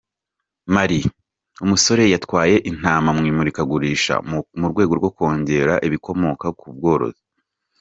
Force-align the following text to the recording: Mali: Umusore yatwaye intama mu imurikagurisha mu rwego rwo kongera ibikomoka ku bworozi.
Mali: 0.73 0.99
Umusore 1.63 2.03
yatwaye 2.13 2.55
intama 2.69 3.09
mu 3.17 3.23
imurikagurisha 3.31 4.13
mu 4.59 4.65
rwego 4.71 4.93
rwo 4.99 5.09
kongera 5.17 5.73
ibikomoka 5.87 6.47
ku 6.59 6.67
bworozi. 6.75 7.23